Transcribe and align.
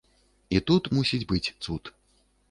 І 0.55 0.61
тут 0.69 0.83
мусіць 0.97 1.19
быць 1.33 1.43
цуд. 1.63 1.83